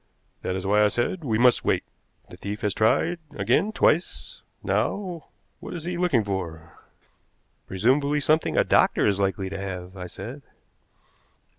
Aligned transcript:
That 0.41 0.55
is 0.55 0.65
why 0.65 0.83
I 0.83 0.87
said 0.87 1.23
we 1.23 1.37
must 1.37 1.63
wait. 1.63 1.83
The 2.27 2.35
thief 2.35 2.61
has 2.61 2.73
tried 2.73 3.19
again 3.35 3.71
twice. 3.71 4.41
Now, 4.63 5.27
what 5.59 5.75
is 5.75 5.83
he 5.83 5.95
looking 5.95 6.23
for?" 6.23 6.75
"Presumably 7.67 8.19
something 8.19 8.57
a 8.57 8.63
doctor 8.63 9.05
is 9.05 9.19
likely 9.19 9.51
to 9.51 9.59
have," 9.61 9.95
I 9.95 10.07
said. 10.07 10.41